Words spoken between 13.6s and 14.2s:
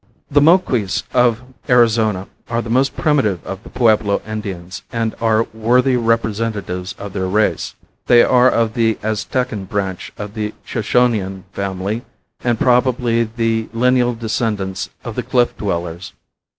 lineal